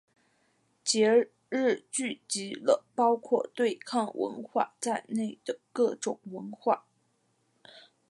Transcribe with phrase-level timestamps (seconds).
[0.83, 6.87] 节日聚集了包括对抗文化在内的各种文化。